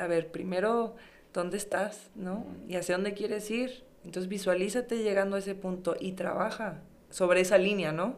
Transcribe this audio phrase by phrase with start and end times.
[0.00, 0.96] A ver, primero,
[1.34, 2.08] ¿dónde estás?
[2.14, 2.46] ¿No?
[2.66, 3.84] ¿Y hacia dónde quieres ir?
[4.06, 6.80] Entonces visualízate llegando a ese punto y trabaja
[7.10, 8.16] sobre esa línea, ¿no?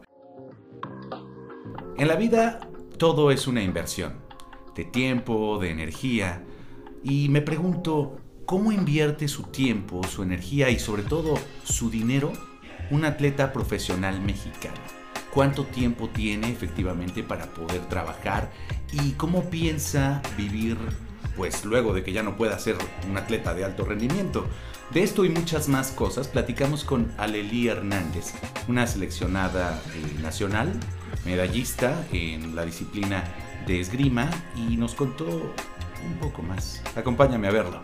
[1.97, 2.61] En la vida
[2.97, 4.13] todo es una inversión,
[4.73, 6.43] de tiempo, de energía,
[7.03, 11.33] y me pregunto, ¿cómo invierte su tiempo, su energía y sobre todo
[11.65, 12.31] su dinero
[12.89, 14.79] un atleta profesional mexicano?
[15.33, 18.49] ¿Cuánto tiempo tiene efectivamente para poder trabajar
[18.93, 20.77] y cómo piensa vivir
[21.35, 22.75] pues luego de que ya no pueda ser
[23.09, 24.47] un atleta de alto rendimiento?
[24.91, 28.33] De esto y muchas más cosas platicamos con Aleli Hernández,
[28.67, 30.71] una seleccionada eh, nacional,
[31.25, 33.23] medallista en la disciplina
[33.65, 36.81] de esgrima y nos contó un poco más.
[36.95, 37.81] Acompáñame a verlo.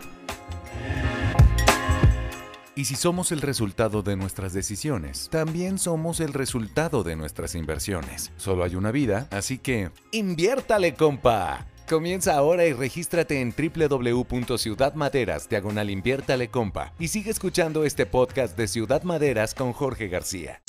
[2.74, 8.32] Y si somos el resultado de nuestras decisiones, también somos el resultado de nuestras inversiones.
[8.38, 11.66] Solo hay una vida, así que inviértale, compa.
[11.92, 16.94] Comienza ahora y regístrate en www.ciudadmaderas, diagonal inviértale, compa.
[16.98, 20.62] Y sigue escuchando este podcast de Ciudad Maderas con Jorge García.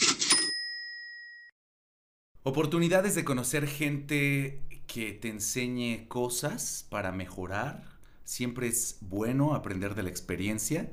[2.43, 7.85] Oportunidades de conocer gente que te enseñe cosas para mejorar.
[8.25, 10.91] Siempre es bueno aprender de la experiencia.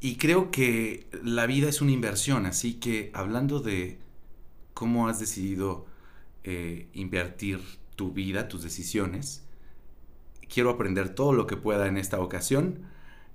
[0.00, 3.98] Y creo que la vida es una inversión, así que hablando de
[4.72, 5.84] cómo has decidido
[6.44, 7.60] eh, invertir
[7.98, 9.44] tu vida, tus decisiones,
[10.48, 12.78] quiero aprender todo lo que pueda en esta ocasión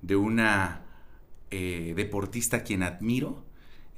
[0.02, 0.84] de una
[1.52, 3.44] eh, deportista quien admiro.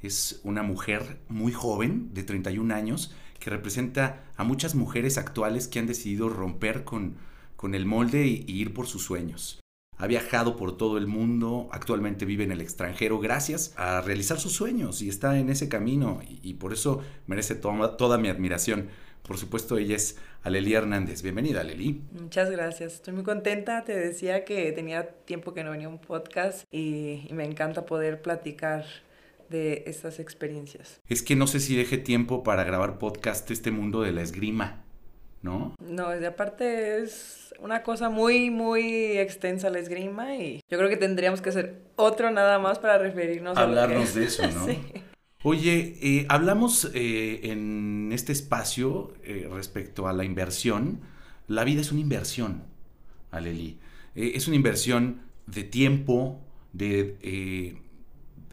[0.01, 5.77] Es una mujer muy joven, de 31 años, que representa a muchas mujeres actuales que
[5.77, 7.17] han decidido romper con,
[7.55, 9.59] con el molde e ir por sus sueños.
[9.97, 14.53] Ha viajado por todo el mundo, actualmente vive en el extranjero gracias a realizar sus
[14.53, 18.89] sueños y está en ese camino y, por eso merece toda mi admiración.
[19.27, 21.23] Por supuesto, ella es Aleli Hernández.
[21.23, 22.01] Bienvenida, Aleli.
[22.11, 22.93] Muchas gracias.
[22.93, 23.83] Estoy muy contenta.
[23.83, 28.21] Te decía que tenía tiempo que no venía un podcast y, y me encanta poder
[28.21, 28.85] platicar
[29.49, 30.99] de estas experiencias.
[31.07, 34.83] Es que no sé si deje tiempo para grabar podcast este mundo de la esgrima.
[35.45, 35.75] ¿no?
[35.79, 40.97] No, de aparte es una cosa muy, muy extensa la esgrima y yo creo que
[40.97, 44.65] tendríamos que hacer otro nada más para referirnos Hablarnos a de eso, ¿no?
[44.65, 44.79] sí.
[45.47, 51.01] Oye, eh, hablamos eh, en este espacio eh, respecto a la inversión.
[51.47, 52.63] La vida es una inversión,
[53.29, 53.77] Aleli.
[54.15, 56.41] es una inversión de tiempo,
[56.73, 57.77] de,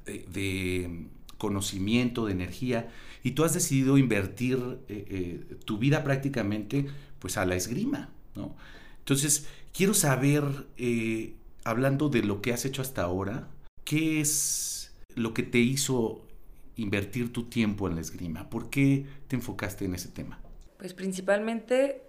[0.05, 1.07] de
[1.39, 2.91] conocimiento, de energía
[3.23, 4.59] y tú has decidido invertir
[5.65, 6.89] tu vida prácticamente
[7.19, 8.55] pues a la esgrima, ¿no?
[8.99, 10.45] Entonces, quiero saber,
[11.65, 13.49] hablando de lo que has hecho hasta ahora,
[13.85, 16.27] ¿qué es lo que te hizo
[16.77, 18.49] invertir tu tiempo en la esgrima?
[18.51, 20.41] ¿Por qué te enfocaste en ese tema?
[20.79, 22.03] Pues principalmente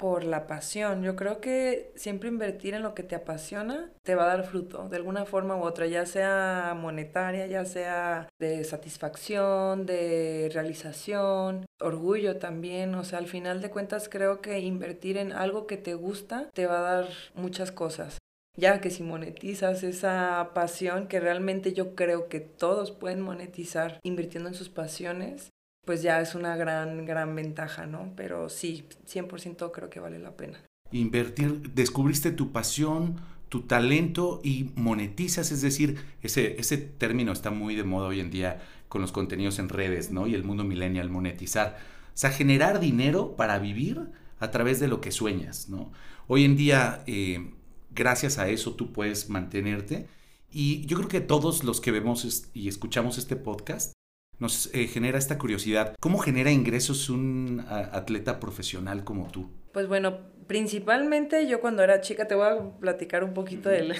[0.00, 1.02] por la pasión.
[1.02, 4.88] Yo creo que siempre invertir en lo que te apasiona te va a dar fruto
[4.88, 12.38] de alguna forma u otra, ya sea monetaria, ya sea de satisfacción, de realización, orgullo
[12.38, 12.94] también.
[12.94, 16.66] O sea, al final de cuentas creo que invertir en algo que te gusta te
[16.66, 18.16] va a dar muchas cosas
[18.56, 24.48] ya que si monetizas esa pasión que realmente yo creo que todos pueden monetizar invirtiendo
[24.48, 25.50] en sus pasiones,
[25.84, 28.12] pues ya es una gran, gran ventaja, ¿no?
[28.16, 30.58] Pero sí, 100% creo que vale la pena.
[30.92, 37.74] Invertir, descubriste tu pasión, tu talento y monetizas, es decir, ese, ese término está muy
[37.76, 40.26] de moda hoy en día con los contenidos en redes, ¿no?
[40.26, 41.78] Y el mundo millennial, monetizar.
[42.08, 45.92] O sea, generar dinero para vivir a través de lo que sueñas, ¿no?
[46.26, 47.52] Hoy en día, eh,
[47.90, 50.06] gracias a eso, tú puedes mantenerte.
[50.50, 53.92] Y yo creo que todos los que vemos y escuchamos este podcast,
[54.40, 55.94] nos eh, genera esta curiosidad.
[56.00, 59.50] ¿Cómo genera ingresos un atleta profesional como tú?
[59.72, 63.94] Pues bueno, principalmente yo cuando era chica, te voy a platicar un poquito de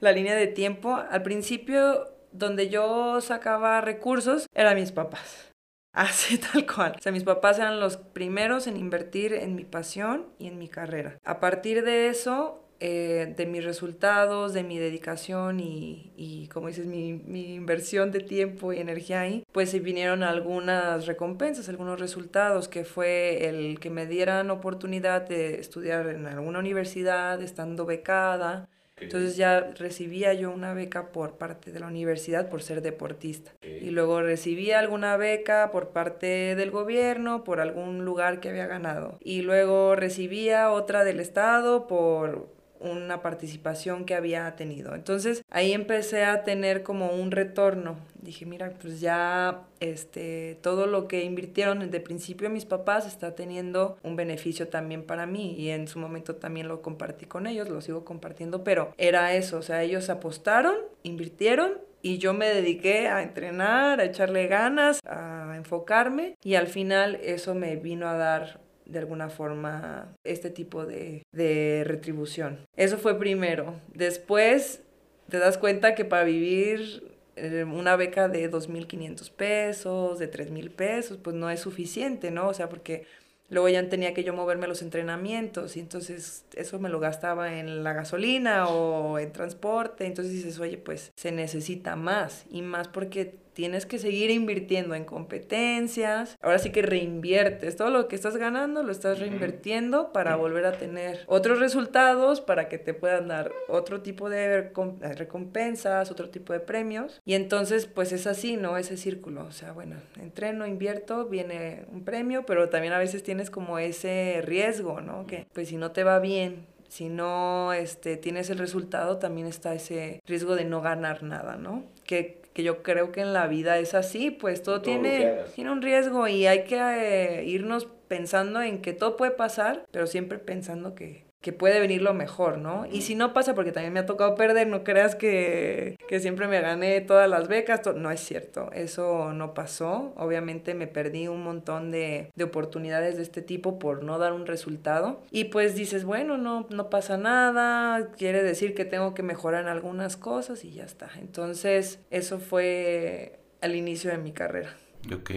[0.00, 0.94] la línea de tiempo.
[0.94, 5.49] Al principio, donde yo sacaba recursos, eran mis papás.
[5.92, 6.94] Así tal cual.
[6.98, 10.68] O sea, mis papás eran los primeros en invertir en mi pasión y en mi
[10.68, 11.18] carrera.
[11.24, 16.86] A partir de eso, eh, de mis resultados, de mi dedicación y, y como dices,
[16.86, 17.10] mi,
[17.54, 23.78] inversión de tiempo y energía ahí, pues vinieron algunas recompensas, algunos resultados, que fue el
[23.80, 28.66] que me dieran oportunidad de estudiar en alguna universidad, estando becada.
[29.00, 33.52] Entonces ya recibía yo una beca por parte de la universidad por ser deportista.
[33.62, 39.18] Y luego recibía alguna beca por parte del gobierno por algún lugar que había ganado.
[39.22, 44.94] Y luego recibía otra del estado por una participación que había tenido.
[44.94, 47.96] Entonces ahí empecé a tener como un retorno.
[48.20, 53.98] Dije, mira, pues ya este, todo lo que invirtieron desde principio mis papás está teniendo
[54.02, 57.80] un beneficio también para mí y en su momento también lo compartí con ellos, lo
[57.80, 63.22] sigo compartiendo, pero era eso, o sea, ellos apostaron, invirtieron y yo me dediqué a
[63.22, 68.60] entrenar, a echarle ganas, a enfocarme y al final eso me vino a dar
[68.90, 72.66] de alguna forma este tipo de, de retribución.
[72.76, 73.74] Eso fue primero.
[73.94, 74.82] Después
[75.28, 81.18] te das cuenta que para vivir eh, una beca de 2.500 pesos, de 3.000 pesos,
[81.22, 82.48] pues no es suficiente, ¿no?
[82.48, 83.06] O sea, porque
[83.48, 87.58] luego ya tenía que yo moverme a los entrenamientos y entonces eso me lo gastaba
[87.58, 92.88] en la gasolina o en transporte, entonces dices, oye, pues se necesita más y más
[92.88, 96.38] porque tienes que seguir invirtiendo en competencias.
[96.40, 97.76] Ahora sí que reinviertes.
[97.76, 102.70] Todo lo que estás ganando lo estás reinvirtiendo para volver a tener otros resultados, para
[102.70, 104.72] que te puedan dar otro tipo de
[105.14, 107.20] recompensas, otro tipo de premios.
[107.26, 108.78] Y entonces, pues es así, ¿no?
[108.78, 109.44] Ese círculo.
[109.44, 114.40] O sea, bueno, entreno, invierto, viene un premio, pero también a veces tienes como ese
[114.42, 115.26] riesgo, ¿no?
[115.26, 119.74] Que pues si no te va bien, si no este, tienes el resultado, también está
[119.74, 121.84] ese riesgo de no ganar nada, ¿no?
[122.06, 125.82] Que que yo creo que en la vida es así, pues todo, tiene, tiene un
[125.82, 130.94] riesgo y hay que eh, irnos pensando en que todo puede pasar, pero siempre pensando
[130.94, 132.86] que, que puede venir lo mejor, ¿no?
[132.90, 136.48] Y si no pasa, porque también me ha tocado perder, no creas que, que siempre
[136.48, 141.42] me gané todas las becas, no es cierto, eso no pasó, obviamente me perdí un
[141.42, 146.04] montón de, de, oportunidades de este tipo por no dar un resultado y pues dices,
[146.04, 150.72] bueno, no, no pasa nada, quiere decir que tengo que mejorar en algunas cosas y
[150.72, 151.10] ya está.
[151.18, 154.76] Entonces, eso fue al inicio de mi carrera.
[155.14, 155.30] Ok.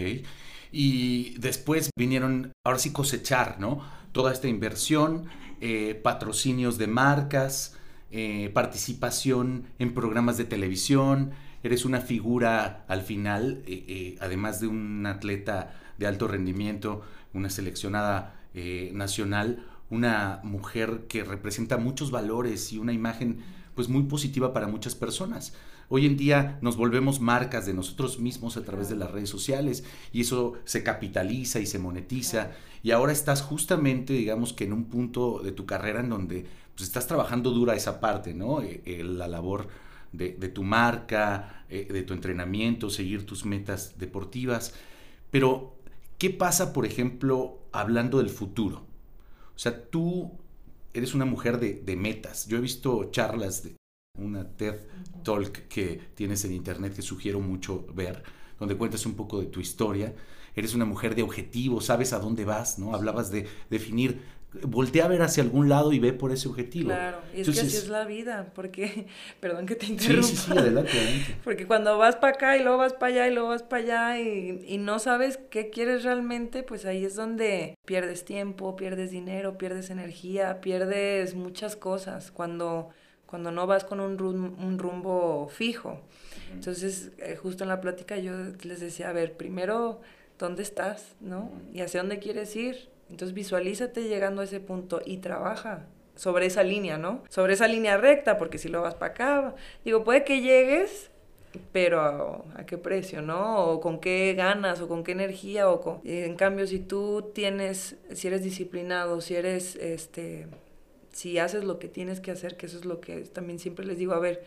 [0.72, 3.80] Y después vinieron, ahora sí cosechar, ¿no?
[4.12, 5.28] Toda esta inversión
[5.66, 7.74] eh, patrocinios de marcas,
[8.10, 11.30] eh, participación en programas de televisión,
[11.62, 17.02] eres una figura al final, eh, además de un atleta de alto rendimiento,
[17.32, 18.34] una seleccionada
[18.92, 23.38] nacional, una mujer que representa muchos valores y una imagen
[23.74, 25.54] pues muy positiva para muchas personas.
[25.88, 29.84] Hoy en día nos volvemos marcas de nosotros mismos a través de las redes sociales
[30.12, 32.52] y eso se capitaliza y se monetiza.
[32.82, 36.88] Y ahora estás justamente, digamos que en un punto de tu carrera en donde pues,
[36.88, 38.62] estás trabajando dura esa parte, ¿no?
[38.62, 39.68] Eh, eh, la labor
[40.12, 44.74] de, tu marca, eh, de tu entrenamiento, seguir tus metas deportivas.
[45.30, 45.76] Pero,
[46.18, 48.86] ¿qué pasa, por ejemplo, hablando del futuro?
[49.54, 50.32] O sea, tú
[50.92, 52.46] eres una mujer de, de metas.
[52.46, 53.76] Yo he visto charlas de,
[54.18, 54.76] una TED
[55.22, 58.22] Talk que tienes en internet que sugiero mucho ver,
[58.58, 60.14] donde cuentas un poco de tu historia.
[60.54, 62.94] Eres una mujer de objetivo, sabes a dónde vas, ¿no?
[62.94, 64.20] Hablabas de definir,
[64.62, 66.90] voltea a ver hacia algún lado y ve por ese objetivo.
[66.90, 69.08] Claro, y es que así es la vida, porque,
[69.40, 70.28] perdón que te interrumpa.
[70.28, 71.36] Sí, sí, sí, adelante, adelante.
[71.44, 74.20] Porque cuando vas para acá y luego vas para allá y luego vas para allá
[74.20, 79.58] y, y no sabes qué quieres realmente, pues ahí es donde pierdes tiempo, pierdes dinero,
[79.58, 82.30] pierdes energía, pierdes muchas cosas.
[82.30, 82.90] Cuando
[83.26, 86.00] cuando no vas con un, un rumbo fijo.
[86.52, 88.32] Entonces, eh, justo en la plática yo
[88.62, 90.00] les decía, a ver, primero,
[90.38, 91.14] ¿dónde estás?
[91.20, 91.50] ¿No?
[91.72, 92.88] ¿Y hacia dónde quieres ir?
[93.10, 95.86] Entonces, visualízate llegando a ese punto y trabaja
[96.16, 97.22] sobre esa línea, ¿no?
[97.28, 99.54] Sobre esa línea recta, porque si lo vas para acá,
[99.84, 101.10] digo, puede que llegues,
[101.72, 103.66] pero ¿a, qué precio, no?
[103.66, 106.00] O con qué ganas, o con qué energía, o con...
[106.04, 110.46] En cambio, si tú tienes, si eres disciplinado, si eres, este,
[111.14, 113.98] si haces lo que tienes que hacer, que eso es lo que también siempre les
[113.98, 114.44] digo, a ver,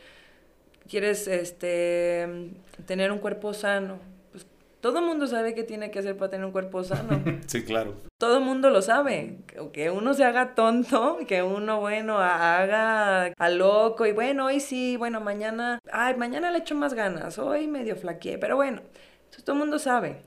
[0.90, 2.52] quieres este
[2.86, 4.00] tener un cuerpo sano,
[4.32, 4.46] pues
[4.82, 7.24] todo el mundo sabe qué tiene que hacer para tener un cuerpo sano.
[7.48, 7.96] sí, claro.
[8.18, 9.38] Todo el mundo lo sabe,
[9.72, 14.98] que uno se haga tonto, que uno, bueno, haga a loco y bueno, hoy sí,
[14.98, 18.82] bueno, mañana, ay, mañana le echo más ganas, hoy medio flaqueé, pero bueno,
[19.46, 20.22] todo el mundo sabe.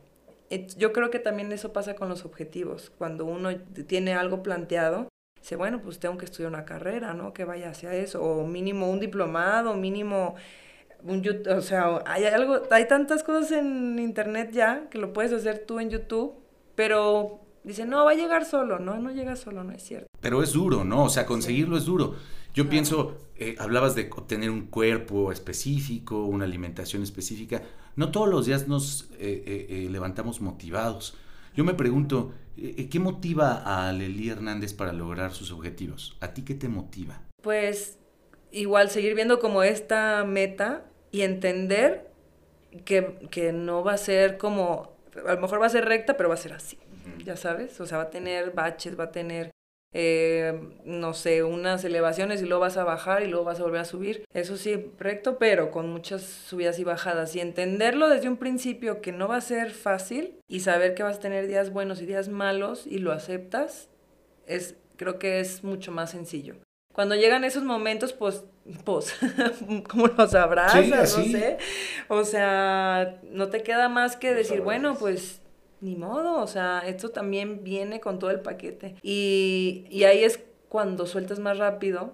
[0.79, 2.91] Yo creo que también eso pasa con los objetivos.
[2.99, 5.09] Cuando uno tiene algo planteado,
[5.41, 7.33] dice, bueno, pues tengo que estudiar una carrera, ¿no?
[7.33, 10.37] Que vaya hacia eso, o mínimo un diplomado, mínimo
[11.03, 15.33] un YouTube, o sea, hay algo, hay tantas cosas en internet ya que lo puedes
[15.33, 16.35] hacer tú en YouTube,
[16.75, 20.07] pero dice, no, va a llegar solo, no, no llega solo, no es cierto.
[20.21, 21.05] Pero es duro, ¿no?
[21.05, 22.15] O sea, conseguirlo es duro.
[22.53, 27.63] Yo pienso, eh, hablabas de obtener un cuerpo específico, una alimentación específica.
[27.97, 31.17] No todos los días nos eh, eh, levantamos motivados.
[31.55, 36.17] Yo me pregunto, ¿qué motiva a Leli Hernández para lograr sus objetivos?
[36.21, 37.23] ¿A ti qué te motiva?
[37.43, 37.99] Pues
[38.51, 42.11] igual seguir viendo como esta meta y entender
[42.85, 44.93] que, no va a ser como,
[45.27, 46.79] a lo mejor va a ser recta, pero va a ser así,
[47.25, 49.51] ya sabes, o sea, va a tener baches, va a tener
[49.93, 53.81] eh, no sé, unas elevaciones y luego vas a bajar y luego vas a volver
[53.81, 54.25] a subir.
[54.33, 57.35] Eso sí, recto, pero con muchas subidas y bajadas.
[57.35, 61.17] Y entenderlo desde un principio que no va a ser fácil y saber que vas
[61.17, 63.89] a tener días buenos y días malos y lo aceptas,
[64.47, 66.55] es, creo que es mucho más sencillo.
[66.93, 68.45] Cuando llegan esos momentos, pues,
[68.85, 69.15] pues,
[69.89, 71.59] como los abrazas, no sé.
[72.09, 75.41] O sea, no te queda más que decir, bueno, pues
[75.81, 78.97] ni modo, o sea, esto también viene con todo el paquete.
[79.03, 82.13] Y, y ahí es cuando sueltas más rápido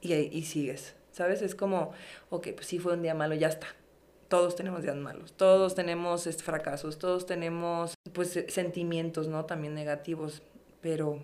[0.00, 1.42] y, y sigues, ¿sabes?
[1.42, 1.92] Es como,
[2.30, 3.68] ok, pues sí fue un día malo, ya está.
[4.28, 9.44] Todos tenemos días malos, todos tenemos este, fracasos, todos tenemos pues sentimientos, ¿no?
[9.44, 10.42] También negativos,
[10.80, 11.22] pero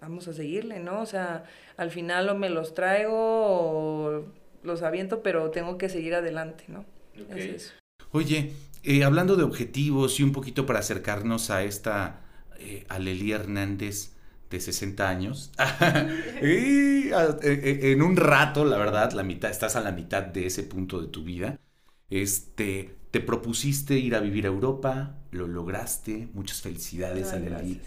[0.00, 1.00] vamos a seguirle, ¿no?
[1.00, 1.44] O sea,
[1.76, 4.24] al final o me los traigo o
[4.62, 6.84] los aviento, pero tengo que seguir adelante, ¿no?
[7.30, 7.81] Es eso.
[8.12, 8.52] Oye,
[8.82, 12.20] eh, hablando de objetivos y un poquito para acercarnos a esta
[12.58, 14.12] eh, Alelí Hernández
[14.50, 15.50] de 60 años,
[16.42, 20.62] y, eh, en un rato, la verdad, la mitad, estás a la mitad de ese
[20.62, 21.58] punto de tu vida,
[22.10, 27.30] este, te propusiste ir a vivir a Europa, lo lograste, muchas felicidades.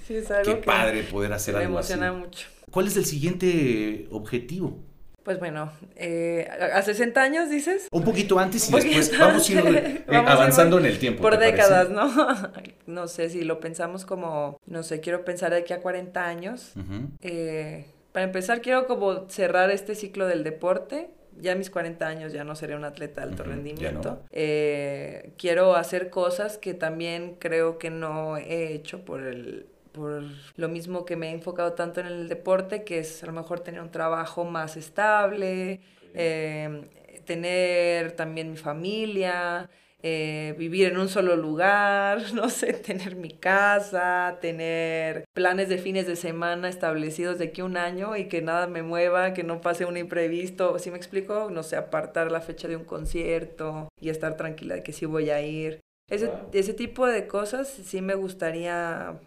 [0.08, 1.94] Sí, Qué padre poder hacer algo así.
[1.94, 2.48] Me emociona mucho.
[2.72, 4.84] ¿Cuál es el siguiente objetivo?
[5.26, 7.88] Pues bueno, eh, a 60 años dices.
[7.92, 11.24] Un poquito antes y después vamos, eh, avanzando en el tiempo.
[11.24, 12.14] Por décadas, ¿no?
[12.86, 16.74] no sé si lo pensamos como, no sé, quiero pensar de aquí a 40 años.
[17.22, 21.10] Eh, para empezar, quiero como cerrar este ciclo del deporte.
[21.42, 24.22] Ya a mis 40 años ya no seré un atleta de alto rendimiento.
[24.30, 30.24] quiero hacer cosas que también creo que no he hecho por el por
[30.58, 33.62] lo mismo que me he enfocado tanto en el deporte, que es a lo mejor
[33.62, 35.80] tener un trabajo más estable,
[36.14, 36.88] em,
[37.26, 39.70] tener también mi familia,
[40.04, 46.06] eh, vivir en un solo lugar, no sé, tener mi casa, tener planes de fines
[46.06, 49.62] de semana establecidos de aquí a un año y que nada me mueva, que no
[49.62, 51.50] pase un imprevisto, ¿sí me explico?
[51.50, 55.32] No sé, apartar la fecha de un concierto y estar tranquila de que sí voy
[55.32, 55.80] a ir.
[56.08, 59.20] Ese, ese tipo de cosas sí me gustaría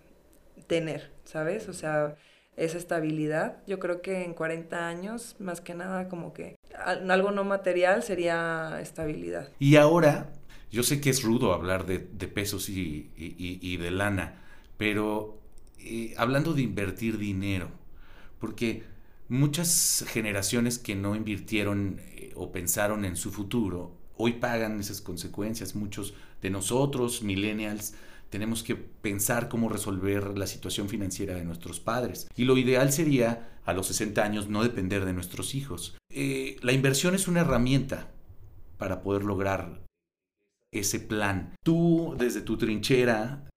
[0.67, 1.69] tener, ¿sabes?
[1.69, 2.17] O sea,
[2.59, 3.63] esa estabilidad.
[3.67, 8.79] Yo creo que en 40 años, más que nada, como que algo no material sería
[8.81, 9.49] estabilidad.
[9.59, 10.33] Y ahora,
[10.71, 14.43] yo sé que es rudo hablar de, pesos y, de lana,
[14.77, 15.41] pero
[15.79, 17.71] eh, hablando de invertir dinero,
[18.39, 18.83] porque
[19.29, 25.75] muchas generaciones que no invirtieron eh, o pensaron en su futuro, hoy pagan esas consecuencias.
[25.75, 27.95] Muchos de nosotros, millennials,
[28.31, 32.29] tenemos que pensar cómo resolver la situación financiera de nuestros padres.
[32.37, 35.97] Y lo ideal sería, a los 60 años, no depender de nuestros hijos.
[36.11, 38.11] Eh, la inversión es una herramienta
[38.77, 39.83] para poder lograr
[40.73, 41.55] ese plan.
[41.65, 43.49] Tú, desde tu trinchera,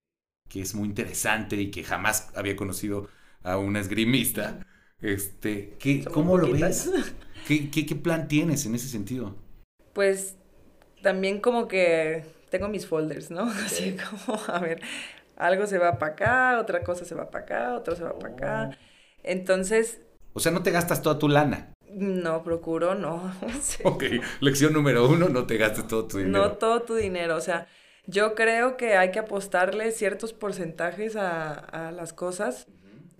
[0.48, 3.08] que es muy interesante y que jamás había conocido
[3.42, 4.66] a una esgrimista,
[5.00, 6.90] este, ¿qué, ¿cómo lo ves?
[7.46, 9.36] ¿Qué, qué plan tienes en ese sentido?
[9.92, 10.36] Pues
[11.02, 13.42] también como que tengo mis folders, ¿no?
[13.66, 14.80] Así como, a ver,
[15.36, 18.34] algo se va para acá, otra cosa se va para acá, otro se va para
[18.34, 18.70] acá.
[18.70, 18.76] Oh.
[19.24, 20.02] Entonces...
[20.34, 21.72] O sea, no te gastas toda tu lana.
[21.90, 23.34] No, procuro, no.
[23.84, 24.04] ok,
[24.40, 26.38] lección número uno, no te gastes todo tu dinero.
[26.38, 27.66] No todo tu dinero, o sea,
[28.06, 32.66] yo creo que hay que apostarle ciertos porcentajes a, a las cosas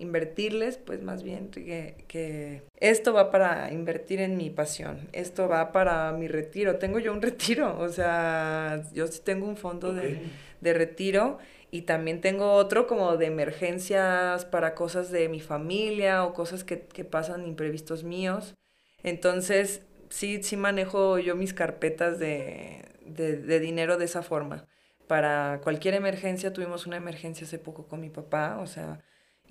[0.02, 5.73] invertirles, pues más bien que, que, esto va para invertir en mi pasión, esto va
[5.73, 6.76] para mi retiro.
[6.76, 10.21] Tengo yo un retiro, o sea, yo sí tengo un fondo de,
[10.61, 11.38] de, retiro
[11.71, 16.80] y también tengo otro como de emergencias para cosas de mi familia o cosas que,
[16.80, 18.54] que pasan imprevistos míos.
[19.02, 24.66] Entonces, sí, sí manejo yo mis carpetas de, de, de dinero de esa forma.
[25.06, 29.00] Para cualquier emergencia, tuvimos una emergencia hace poco con mi papá, o sea,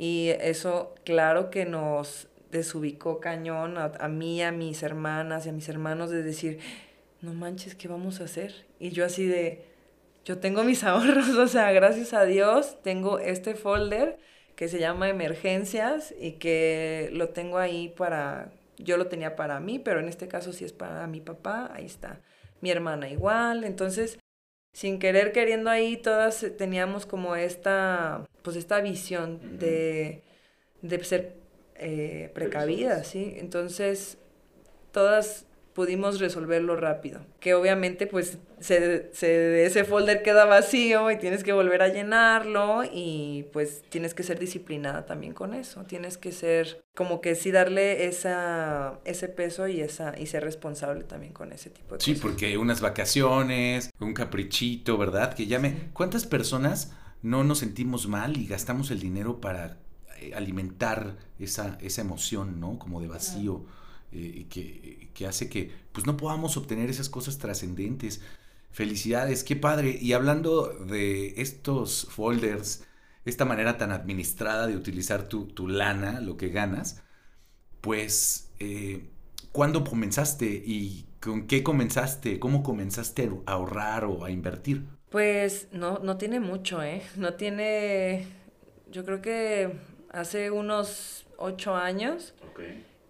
[0.01, 5.69] y eso, claro que nos desubicó cañón a, mí, a mis hermanas y a mis
[5.69, 6.57] hermanos de decir,
[7.21, 8.65] no manches, ¿qué vamos a hacer?
[8.79, 9.63] Y yo así de,
[10.25, 14.17] yo tengo mis ahorros, o sea, gracias a Dios tengo este folder
[14.55, 19.77] que se llama emergencias y que lo tengo ahí para, yo lo tenía para mí,
[19.77, 22.21] pero en este caso sí es para mi papá, ahí está.
[22.59, 24.17] Mi hermana igual, entonces
[24.73, 30.21] sin querer queriendo ahí todas teníamos como esta, pues esta visión de,
[30.81, 31.33] de ser
[31.75, 33.35] eh, precavidas, ¿sí?
[33.37, 34.17] Entonces,
[34.91, 37.21] todas pudimos resolverlo rápido.
[37.39, 42.83] Que obviamente pues se, se, ese folder queda vacío y tienes que volver a llenarlo
[42.83, 45.83] y pues tienes que ser disciplinada también con eso.
[45.83, 51.03] Tienes que ser como que sí darle esa, ese peso y, esa, y ser responsable
[51.03, 52.21] también con ese tipo de sí, cosas.
[52.21, 55.33] Sí, porque unas vacaciones, un caprichito, ¿verdad?
[55.33, 55.89] Que llame.
[55.93, 59.77] ¿Cuántas personas no nos sentimos mal y gastamos el dinero para
[60.19, 62.77] eh, alimentar esa, esa emoción, ¿no?
[62.79, 63.65] Como de vacío,
[64.11, 68.21] eh, que, que, hace que pues no podamos obtener esas cosas trascendentes.
[68.71, 69.97] Felicidades, qué padre.
[70.01, 72.83] Y hablando de estos folders,
[73.25, 77.01] esta manera tan administrada de utilizar tu, tu lana, lo que ganas,
[77.81, 79.09] pues, eh,
[79.51, 82.39] ¿cuándo comenzaste y con qué comenzaste?
[82.39, 84.85] ¿Cómo comenzaste a ahorrar o a invertir?
[85.09, 87.01] Pues no, no tiene mucho, ¿eh?
[87.17, 88.25] No tiene,
[88.89, 89.73] yo creo que
[90.09, 92.33] hace unos ocho años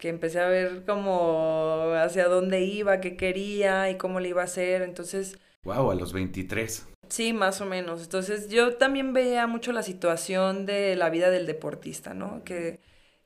[0.01, 4.45] que empecé a ver como hacia dónde iba, qué quería y cómo le iba a
[4.45, 4.81] hacer.
[4.81, 5.37] Entonces...
[5.63, 6.87] Wow, a los 23.
[7.07, 8.01] Sí, más o menos.
[8.01, 12.43] Entonces yo también veía mucho la situación de la vida del deportista, ¿no?
[12.43, 12.79] Que,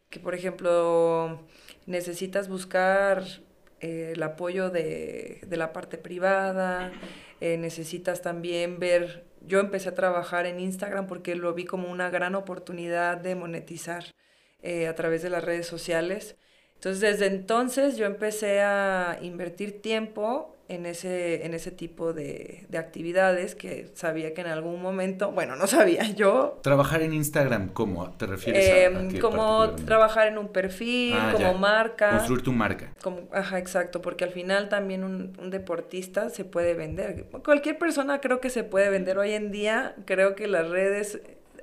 [0.09, 1.47] que por ejemplo,
[1.85, 3.23] necesitas buscar
[3.79, 6.91] eh, el apoyo de, de, la parte privada,
[7.39, 12.09] eh, necesitas también ver, yo empecé a trabajar en Instagram porque lo vi como una
[12.09, 14.03] gran oportunidad de monetizar
[14.61, 16.35] eh, a través de las redes sociales.
[16.85, 22.77] Entonces, desde entonces yo empecé a invertir tiempo en ese, en ese tipo de, de,
[22.77, 26.59] actividades que sabía que en algún momento, bueno, no sabía yo.
[26.61, 28.11] ¿Trabajar en Instagram cómo?
[28.11, 32.11] ¿Te refieres a, em, Como trabajar en un perfil, ah, como marca.
[32.11, 32.93] Construir tu marca.
[33.01, 37.25] Como, ajá, exacto, porque al final también un, un, deportista se puede vender.
[37.43, 39.17] Cualquier persona creo que se puede vender.
[39.17, 41.19] Hoy en día creo que las redes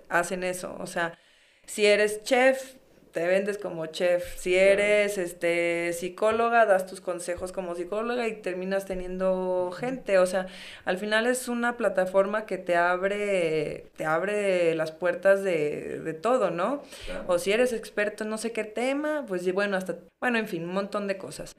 [0.08, 0.76] hacen eso.
[0.80, 1.16] O sea,
[1.64, 2.74] si eres chef,
[3.12, 4.36] te vendes como chef.
[4.38, 10.18] Si eres este psicóloga, das tus consejos como psicóloga y terminas teniendo gente.
[10.18, 10.46] O sea,
[10.84, 16.50] al final es una plataforma que te abre, te abre las puertas de, de todo,
[16.50, 16.82] ¿no?
[17.26, 20.64] O si eres experto en no sé qué tema, pues bueno, hasta, bueno, en fin,
[20.64, 21.54] un montón de cosas.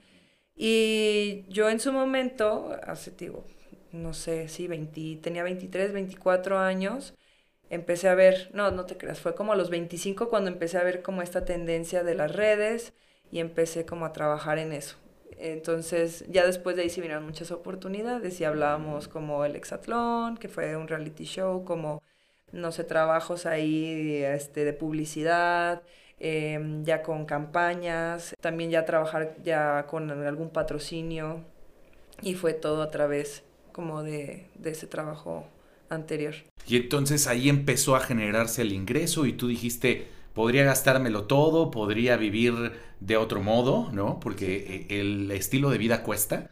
[0.56, 3.46] Y yo en su momento, hace, digo,
[3.92, 7.14] no sé, sí, 20, tenía 23, 24 años
[7.74, 10.84] empecé a ver, no, no te creas, fue como a los 25 cuando empecé a
[10.84, 12.94] ver como esta tendencia de las redes
[13.32, 14.98] y empecé como a trabajar en eso.
[15.38, 20.48] Entonces, ya después de ahí se vinieron muchas oportunidades y hablábamos como el Exatlón, que
[20.50, 22.02] fue un reality show, como,
[22.52, 25.82] no sé, trabajos ahí este, de publicidad,
[26.20, 31.44] em, ya con campañas, también ya trabajar ya con algún patrocinio
[32.22, 35.48] y fue todo a través como de, de ese trabajo
[35.94, 36.36] anterior.
[36.68, 42.18] Y entonces ahí empezó a generarse el ingreso y tú dijiste, podría gastármelo todo, podría
[42.18, 44.20] vivir de otro modo, ¿no?
[44.20, 46.50] Porque e, el estilo de vida cuesta,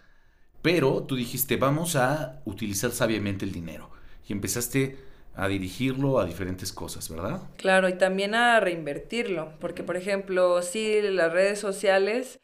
[0.61, 3.89] pero tú dijiste, vamos a utilizar sabiamente el dinero.
[4.27, 4.97] Y empezaste
[5.35, 7.41] a dirigirlo a diferentes cosas, ¿verdad?
[7.57, 12.39] Claro, y también a reinvertirlo, porque por ejemplo, sí, las redes sociales,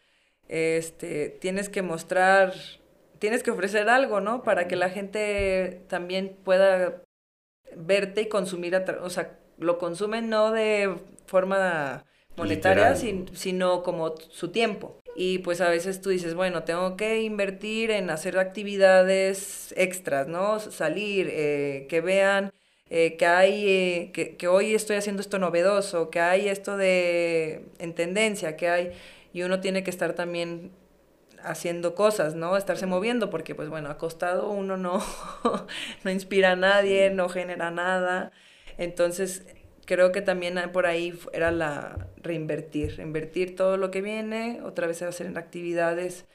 [0.47, 2.53] este, tienes que mostrar
[3.19, 4.43] tienes que ofrecer algo, ¿no?
[4.43, 7.01] Para que la gente también pueda
[7.75, 14.99] verte y consumir, o sea, lo consumen no de forma monetaria, sino como su tiempo.
[15.15, 20.59] Y pues a veces tú dices, bueno, tengo que invertir en hacer actividades extras, ¿no?
[20.59, 22.51] Salir, eh, que vean
[22.89, 27.65] eh, que hay, eh, que, que, hoy estoy haciendo esto novedoso, que hay esto de
[27.79, 28.91] en tendencia, que hay,
[29.33, 30.71] y uno tiene que estar también
[31.49, 32.57] haciendo cosas, ¿no?
[32.57, 35.03] Estarse moviendo, porque pues bueno, acostado uno no,
[36.03, 38.31] no inspira a nadie, no genera nada.
[38.77, 39.45] Entonces,
[39.85, 45.01] creo que también por ahí era la reinvertir, reinvertir todo lo que viene, otra vez
[45.01, 46.25] hacer actividades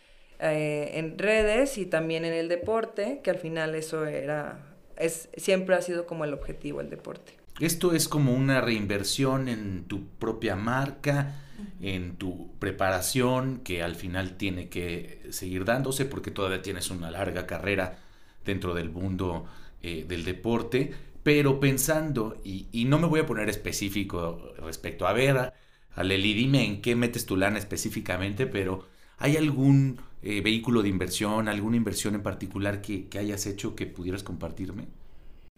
[0.41, 4.59] eh, en redes y también en el deporte, que al final eso era,
[4.97, 7.35] es, siempre ha sido como el objetivo, el deporte.
[7.61, 11.37] Esto es como una reinversión en tu propia marca,
[11.83, 17.47] en tu preparación, que al final tiene que seguir dándose porque todavía tienes una larga
[17.47, 17.99] carrera
[18.45, 19.47] dentro del mundo
[19.83, 20.93] eh, del deporte,
[21.25, 25.53] pero pensando, y, no me voy a poner específico respecto a ver,
[25.95, 28.87] Aleli, dime en qué metes tu lana específicamente, pero
[29.19, 33.87] ¿hay algún eh, vehículo de inversión, alguna inversión en particular que, que hayas hecho que
[33.87, 34.87] pudieras compartirme?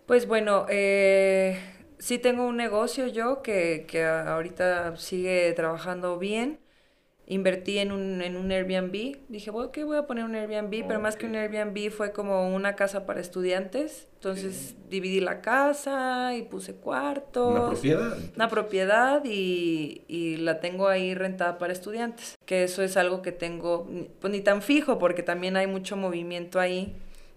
[0.06, 1.58] Pues bueno, eh,
[1.98, 6.58] sí tengo un negocio yo que, que ahorita sigue trabajando bien.
[7.26, 9.16] Invertí en un, en un Airbnb.
[9.30, 10.86] Dije, bueno, ¿qué voy a poner un Airbnb?
[10.86, 14.08] Pero más que un Airbnb fue como una casa para estudiantes.
[14.16, 17.54] Entonces dividí la casa y puse cuartos.
[17.54, 18.18] ¿Una propiedad?
[18.36, 22.36] Una propiedad y, y, la tengo ahí rentada para estudiantes.
[22.44, 23.88] Que eso es algo que tengo,
[24.20, 26.94] pues ni tan fijo porque también hay mucho movimiento ahí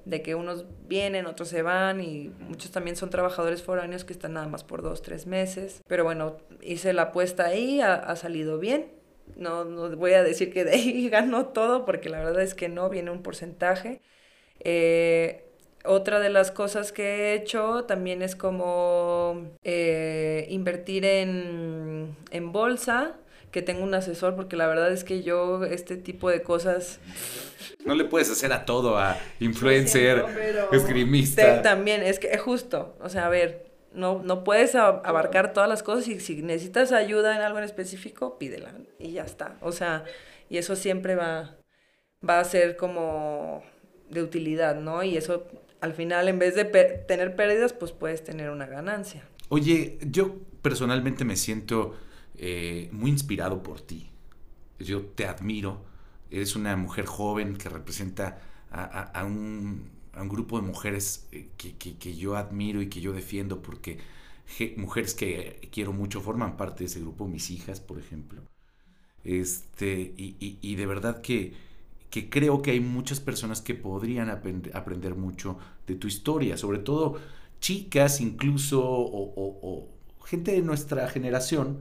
[0.08, 4.34] de que unos vienen, otros se van y muchos también son trabajadores foráneos que están
[4.34, 5.82] nada más por dos, tres meses.
[5.88, 8.92] Pero bueno, hice la apuesta ahí, ha, salido bien.
[9.36, 12.70] No, no voy a decir que de ahí ganó todo porque la verdad es que
[12.70, 14.02] no, viene un porcentaje.
[14.62, 15.44] Eh,
[15.86, 23.18] Otra de las cosas que he hecho también es como eh, invertir en, en bolsa,
[23.52, 27.00] que tengo un asesor, porque la verdad es que yo este tipo de cosas...
[27.86, 31.62] No le puedes hacer a todo, a influencer, Siento, esgrimista.
[31.62, 35.84] También, es que es justo, o sea, a ver, no, no puedes abarcar todas las
[35.84, 39.58] cosas y si necesitas ayuda en algo en específico, pídela y ya está.
[39.62, 40.04] O sea,
[40.50, 41.56] y eso siempre va,
[42.28, 43.64] va a ser como
[44.10, 45.04] de utilidad, ¿no?
[45.04, 45.48] Y eso
[45.82, 49.24] al final, en vez de tener pérdidas, pues puedes tener una ganancia.
[49.50, 51.96] Oye, yo personalmente me siento
[52.38, 54.10] eh, muy inspirado por ti.
[54.80, 55.86] Yo te admiro.
[56.32, 58.40] Eres una mujer joven que representa
[58.72, 59.90] a, un,
[60.30, 64.00] grupo de mujeres eh, que, que- yo admiro y que yo defiendo porque
[64.58, 68.42] je- mujeres que quiero mucho forman parte de ese grupo, mis hijas, por ejemplo.
[69.24, 71.54] Este, y, de verdad que,
[72.10, 76.80] que creo que hay muchas personas que podrían aprend- aprender mucho de tu historia, sobre
[76.80, 77.20] todo
[77.60, 79.90] chicas incluso o
[80.26, 81.80] gente de nuestra generación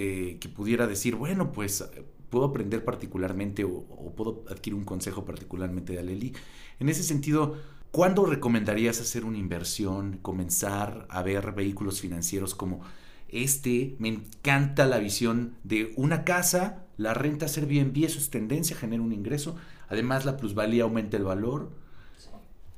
[0.00, 1.84] eh, que pudiera decir, bueno, pues
[2.30, 6.34] puedo aprender particularmente o, o puedo adquirir un consejo particularmente de Aleli.
[6.78, 7.56] En ese sentido,
[7.90, 12.80] ¿cuándo recomendarías hacer una inversión, comenzar a ver vehículos financieros como
[13.28, 13.96] este?
[13.98, 19.12] Me encanta la visión de una casa, la renta Airbnb, eso es tendencia, genera un
[19.12, 19.56] ingreso,
[19.88, 21.72] además la plusvalía aumenta el valor.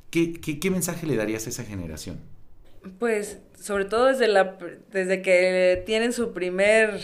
[0.09, 2.19] ¿Qué, qué, qué mensaje le darías a esa generación?
[2.99, 4.57] Pues, sobre todo desde, la,
[4.91, 7.01] desde que tienen su primer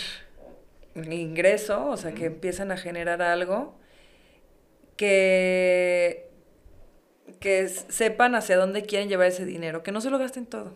[0.94, 3.78] ingreso, o sea, que empiezan a generar algo,
[4.96, 6.30] que,
[7.40, 10.74] que sepan hacia dónde quieren llevar ese dinero, que no se lo gasten todo,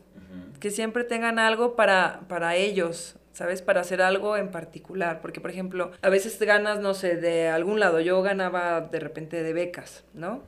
[0.60, 3.62] que siempre tengan algo para, para ellos, ¿sabes?
[3.62, 7.80] Para hacer algo en particular, porque, por ejemplo, a veces ganas, no sé, de algún
[7.80, 10.42] lado, yo ganaba de repente de becas, ¿no?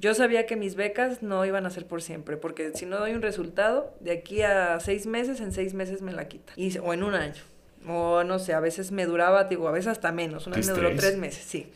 [0.00, 3.12] Yo sabía que mis becas no iban a ser por siempre, porque si no doy
[3.12, 6.54] un resultado, de aquí a seis meses, en seis meses me la quita.
[6.56, 7.42] Y, o en un año.
[7.86, 10.46] O no sé, a veces me duraba, digo, a veces hasta menos.
[10.46, 11.70] Una vez me duró tres meses, sí.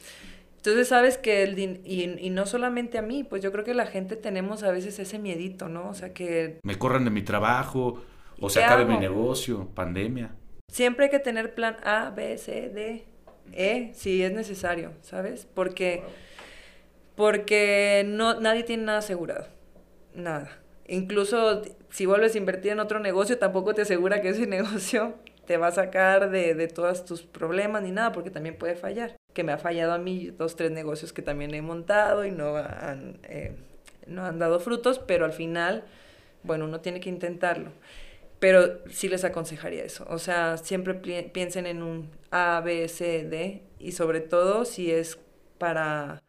[0.56, 3.74] Entonces sabes que el din- y, y no solamente a mí, pues yo creo que
[3.74, 5.90] la gente tenemos a veces ese miedito, ¿no?
[5.90, 8.02] O sea que Me corran de mi trabajo
[8.40, 10.34] o se ¿Qué acabe mi negocio, pandemia.
[10.72, 13.04] siempre hay que tener plan A, B, C, D,
[13.52, 15.46] E, si es necesario, ¿sabes?
[15.54, 16.02] Porque,
[17.16, 19.46] porque no, nadie tiene nada asegurado,
[20.14, 20.50] nada.
[20.86, 25.14] Incluso si vuelves a invertir en otro negocio, tampoco te asegura que ese negocio
[25.46, 29.16] te va a sacar de, de todos tus problemas ni nada, porque también puede fallar.
[29.34, 32.56] Que me ha fallado a mí dos, tres negocios que también he montado y no
[32.56, 33.56] han, eh,
[34.06, 35.84] no han dado frutos, pero al final,
[36.44, 37.72] bueno, uno tiene que intentarlo.
[38.40, 40.06] Pero sí les aconsejaría eso.
[40.10, 43.62] O sea, siempre pi- piensen en un A, B, C, D.
[43.78, 45.18] Y sobre todo si es
[45.58, 46.22] para...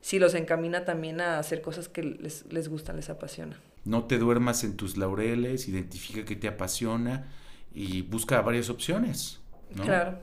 [0.00, 3.58] Si los encamina también a hacer cosas que les, les gustan, les apasiona.
[3.84, 7.26] No te duermas en tus laureles, identifica qué te apasiona
[7.74, 9.40] y busca varias opciones.
[9.74, 9.84] ¿no?
[9.84, 10.18] Claro.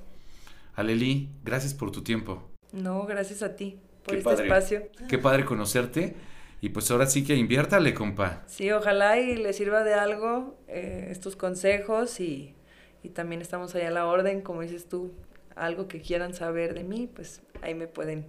[0.75, 2.49] Aleli, gracias por tu tiempo.
[2.71, 4.43] No, gracias a ti por Qué este padre.
[4.47, 4.87] espacio.
[5.07, 6.15] Qué padre conocerte.
[6.61, 8.43] Y pues ahora sí que inviértale, compa.
[8.47, 12.55] Sí, ojalá y les sirva de algo eh, estos consejos y,
[13.03, 15.11] y también estamos allá a la orden, como dices tú,
[15.55, 18.25] algo que quieran saber de mí, pues ahí me pueden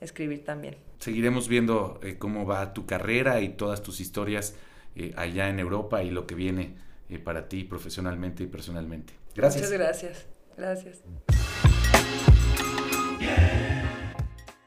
[0.00, 0.76] escribir también.
[0.98, 4.54] Seguiremos viendo eh, cómo va tu carrera y todas tus historias
[4.96, 6.74] eh, allá en Europa y lo que viene
[7.08, 9.14] eh, para ti profesionalmente y personalmente.
[9.34, 9.64] Gracias.
[9.64, 10.26] Muchas gracias.
[10.56, 11.02] Gracias.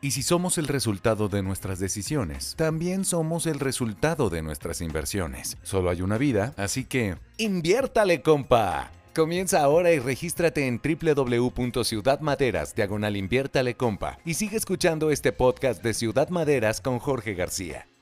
[0.02, 5.58] Y si somos el resultado de nuestras decisiones, también somos el resultado de nuestras inversiones.
[5.63, 8.91] Solo hay una vida, así que ¡inviértale, compa!
[9.13, 12.73] Comienza ahora y regístrate en www.ciudadmaderas.
[14.26, 17.92] Y sigue escuchando este podcast de Ciudad Maderas con Jorge García.